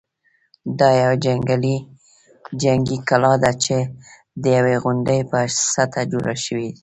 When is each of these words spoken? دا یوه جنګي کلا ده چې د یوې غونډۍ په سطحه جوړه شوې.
دا 0.79 0.89
یوه 0.99 1.15
جنګي 2.61 2.97
کلا 3.09 3.33
ده 3.43 3.51
چې 3.63 3.77
د 4.41 4.43
یوې 4.57 4.75
غونډۍ 4.83 5.19
په 5.31 5.39
سطحه 5.73 6.03
جوړه 6.11 6.35
شوې. 6.45 6.69